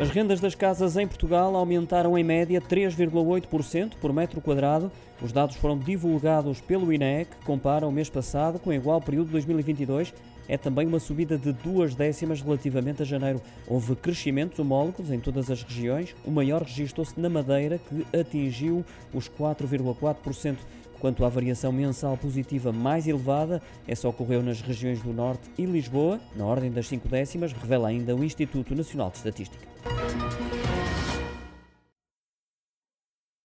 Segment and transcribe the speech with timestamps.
[0.00, 4.90] As rendas das casas em Portugal aumentaram em média 3,8% por metro quadrado.
[5.22, 9.26] Os dados foram divulgados pelo INE, que compara o mês passado com o igual período
[9.26, 10.12] de 2022.
[10.48, 13.40] É também uma subida de duas décimas relativamente a janeiro.
[13.68, 16.14] Houve crescimentos homólogos em todas as regiões.
[16.24, 18.84] O maior registrou-se na Madeira, que atingiu
[19.14, 20.56] os 4,4%.
[21.00, 26.20] Quanto à variação mensal positiva mais elevada, essa ocorreu nas regiões do Norte e Lisboa,
[26.34, 29.93] na ordem das 5 décimas, revela ainda o Instituto Nacional de Estatística.